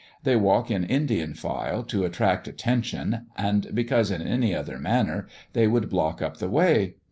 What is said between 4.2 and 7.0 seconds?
any other manner they would block up the way.